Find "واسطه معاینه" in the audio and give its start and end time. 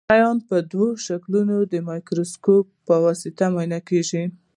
3.05-3.79